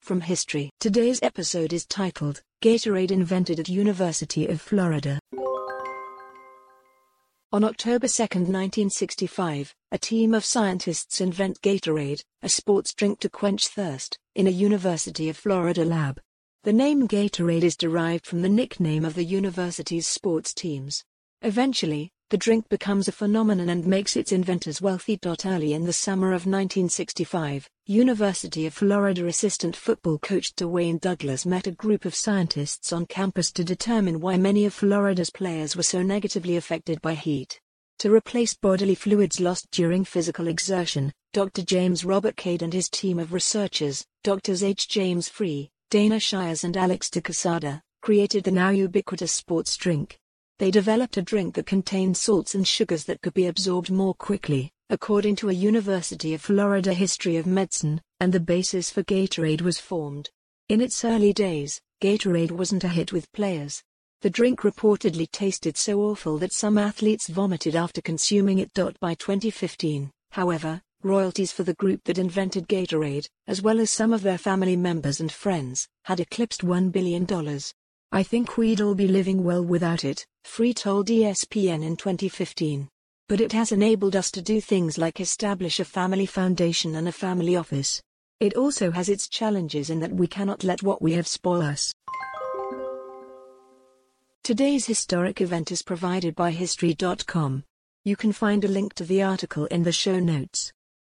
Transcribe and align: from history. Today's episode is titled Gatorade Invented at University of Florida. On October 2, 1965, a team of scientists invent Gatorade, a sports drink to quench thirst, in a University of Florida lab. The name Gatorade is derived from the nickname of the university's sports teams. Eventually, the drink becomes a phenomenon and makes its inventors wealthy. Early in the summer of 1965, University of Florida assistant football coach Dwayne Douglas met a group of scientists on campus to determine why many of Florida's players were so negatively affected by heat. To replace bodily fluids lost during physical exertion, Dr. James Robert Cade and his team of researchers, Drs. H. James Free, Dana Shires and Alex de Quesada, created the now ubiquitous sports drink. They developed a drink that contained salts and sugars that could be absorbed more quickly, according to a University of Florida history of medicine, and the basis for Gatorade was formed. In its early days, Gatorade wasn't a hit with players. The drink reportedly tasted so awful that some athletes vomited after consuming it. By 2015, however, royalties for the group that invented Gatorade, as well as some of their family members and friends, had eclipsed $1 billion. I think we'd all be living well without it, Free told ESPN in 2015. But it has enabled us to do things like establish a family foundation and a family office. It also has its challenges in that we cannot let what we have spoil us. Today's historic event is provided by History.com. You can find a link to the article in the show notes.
from 0.00 0.20
history. 0.20 0.70
Today's 0.80 1.20
episode 1.22 1.72
is 1.72 1.86
titled 1.86 2.42
Gatorade 2.62 3.10
Invented 3.10 3.60
at 3.60 3.68
University 3.68 4.46
of 4.46 4.60
Florida. 4.60 5.18
On 7.52 7.64
October 7.64 8.06
2, 8.06 8.22
1965, 8.22 9.74
a 9.90 9.98
team 9.98 10.34
of 10.34 10.44
scientists 10.44 11.20
invent 11.20 11.60
Gatorade, 11.62 12.22
a 12.42 12.48
sports 12.48 12.94
drink 12.94 13.18
to 13.20 13.28
quench 13.28 13.66
thirst, 13.66 14.16
in 14.36 14.46
a 14.46 14.50
University 14.50 15.28
of 15.28 15.36
Florida 15.36 15.84
lab. 15.84 16.20
The 16.62 16.72
name 16.72 17.08
Gatorade 17.08 17.64
is 17.64 17.76
derived 17.76 18.26
from 18.26 18.42
the 18.42 18.48
nickname 18.48 19.04
of 19.04 19.14
the 19.14 19.24
university's 19.24 20.06
sports 20.06 20.54
teams. 20.54 21.02
Eventually, 21.42 22.10
the 22.30 22.38
drink 22.38 22.68
becomes 22.68 23.08
a 23.08 23.12
phenomenon 23.12 23.68
and 23.70 23.84
makes 23.84 24.14
its 24.16 24.30
inventors 24.30 24.80
wealthy. 24.80 25.18
Early 25.44 25.72
in 25.72 25.84
the 25.84 25.92
summer 25.92 26.28
of 26.28 26.46
1965, 26.46 27.68
University 27.86 28.66
of 28.66 28.74
Florida 28.74 29.26
assistant 29.26 29.74
football 29.74 30.16
coach 30.18 30.54
Dwayne 30.54 31.00
Douglas 31.00 31.44
met 31.44 31.66
a 31.66 31.72
group 31.72 32.04
of 32.04 32.14
scientists 32.14 32.92
on 32.92 33.06
campus 33.06 33.50
to 33.52 33.64
determine 33.64 34.20
why 34.20 34.36
many 34.36 34.64
of 34.64 34.72
Florida's 34.72 35.30
players 35.30 35.74
were 35.74 35.82
so 35.82 36.02
negatively 36.02 36.56
affected 36.56 37.02
by 37.02 37.14
heat. 37.14 37.60
To 37.98 38.14
replace 38.14 38.54
bodily 38.54 38.94
fluids 38.94 39.40
lost 39.40 39.68
during 39.72 40.04
physical 40.04 40.46
exertion, 40.46 41.12
Dr. 41.32 41.62
James 41.62 42.04
Robert 42.04 42.36
Cade 42.36 42.62
and 42.62 42.72
his 42.72 42.88
team 42.88 43.18
of 43.18 43.32
researchers, 43.32 44.06
Drs. 44.22 44.62
H. 44.62 44.88
James 44.88 45.28
Free, 45.28 45.68
Dana 45.90 46.20
Shires 46.20 46.62
and 46.62 46.76
Alex 46.76 47.10
de 47.10 47.20
Quesada, 47.20 47.82
created 48.02 48.44
the 48.44 48.52
now 48.52 48.70
ubiquitous 48.70 49.32
sports 49.32 49.76
drink. 49.76 50.19
They 50.60 50.70
developed 50.70 51.16
a 51.16 51.22
drink 51.22 51.54
that 51.54 51.64
contained 51.64 52.18
salts 52.18 52.54
and 52.54 52.68
sugars 52.68 53.04
that 53.04 53.22
could 53.22 53.32
be 53.32 53.46
absorbed 53.46 53.90
more 53.90 54.12
quickly, 54.12 54.70
according 54.90 55.36
to 55.36 55.48
a 55.48 55.54
University 55.54 56.34
of 56.34 56.42
Florida 56.42 56.92
history 56.92 57.38
of 57.38 57.46
medicine, 57.46 58.02
and 58.20 58.30
the 58.30 58.40
basis 58.40 58.90
for 58.90 59.02
Gatorade 59.02 59.62
was 59.62 59.78
formed. 59.78 60.28
In 60.68 60.82
its 60.82 61.02
early 61.02 61.32
days, 61.32 61.80
Gatorade 62.02 62.50
wasn't 62.50 62.84
a 62.84 62.88
hit 62.88 63.10
with 63.10 63.32
players. 63.32 63.82
The 64.20 64.28
drink 64.28 64.60
reportedly 64.60 65.30
tasted 65.30 65.78
so 65.78 66.02
awful 66.02 66.36
that 66.36 66.52
some 66.52 66.76
athletes 66.76 67.28
vomited 67.28 67.74
after 67.74 68.02
consuming 68.02 68.58
it. 68.58 68.74
By 69.00 69.14
2015, 69.14 70.10
however, 70.32 70.82
royalties 71.02 71.52
for 71.52 71.62
the 71.62 71.72
group 71.72 72.04
that 72.04 72.18
invented 72.18 72.68
Gatorade, 72.68 73.30
as 73.46 73.62
well 73.62 73.80
as 73.80 73.90
some 73.90 74.12
of 74.12 74.20
their 74.20 74.36
family 74.36 74.76
members 74.76 75.20
and 75.20 75.32
friends, 75.32 75.88
had 76.04 76.20
eclipsed 76.20 76.60
$1 76.60 76.92
billion. 76.92 77.26
I 78.12 78.24
think 78.24 78.56
we'd 78.56 78.80
all 78.80 78.96
be 78.96 79.06
living 79.06 79.44
well 79.44 79.64
without 79.64 80.04
it, 80.04 80.26
Free 80.42 80.74
told 80.74 81.06
ESPN 81.06 81.84
in 81.84 81.96
2015. 81.96 82.88
But 83.28 83.40
it 83.40 83.52
has 83.52 83.70
enabled 83.70 84.16
us 84.16 84.32
to 84.32 84.42
do 84.42 84.60
things 84.60 84.98
like 84.98 85.20
establish 85.20 85.78
a 85.78 85.84
family 85.84 86.26
foundation 86.26 86.96
and 86.96 87.06
a 87.06 87.12
family 87.12 87.54
office. 87.54 88.02
It 88.40 88.54
also 88.54 88.90
has 88.90 89.08
its 89.08 89.28
challenges 89.28 89.90
in 89.90 90.00
that 90.00 90.10
we 90.10 90.26
cannot 90.26 90.64
let 90.64 90.82
what 90.82 91.00
we 91.00 91.12
have 91.12 91.28
spoil 91.28 91.62
us. 91.62 91.92
Today's 94.42 94.86
historic 94.86 95.40
event 95.40 95.70
is 95.70 95.82
provided 95.82 96.34
by 96.34 96.50
History.com. 96.50 97.62
You 98.04 98.16
can 98.16 98.32
find 98.32 98.64
a 98.64 98.68
link 98.68 98.94
to 98.94 99.04
the 99.04 99.22
article 99.22 99.66
in 99.66 99.84
the 99.84 99.92
show 99.92 100.18
notes. 100.18 100.72